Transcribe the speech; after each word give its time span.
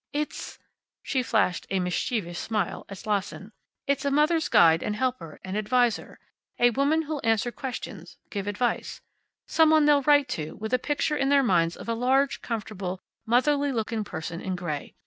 "It's" 0.13 0.57
she 1.03 1.21
flashed 1.21 1.67
a 1.69 1.79
mischievous 1.79 2.39
smile 2.39 2.87
at 2.89 2.97
Slosson 2.97 3.51
"it's 3.85 4.03
a 4.03 4.09
mother's 4.09 4.49
guide 4.49 4.81
and 4.81 4.95
helper, 4.95 5.39
and 5.43 5.55
adviser. 5.55 6.17
A 6.57 6.71
woman 6.71 7.03
who'll 7.03 7.21
answer 7.23 7.51
questions, 7.51 8.17
give 8.31 8.47
advice. 8.47 9.01
Some 9.47 9.69
one 9.69 9.85
they'll 9.85 10.01
write 10.01 10.27
to, 10.29 10.53
with 10.55 10.73
a 10.73 10.79
picture 10.79 11.15
in 11.17 11.29
their 11.29 11.43
minds 11.43 11.77
of 11.77 11.87
a 11.87 11.93
large, 11.93 12.41
comfortable, 12.41 12.99
motherly 13.27 13.71
looking 13.71 14.03
person 14.03 14.41
in 14.41 14.55
gray. 14.55 14.95